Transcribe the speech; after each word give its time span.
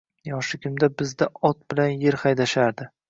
Yoshligimda 0.27 0.89
bizda 1.01 1.27
ot 1.51 1.59
bilan 1.75 2.07
er 2.13 2.19
haydashardi 2.23 2.89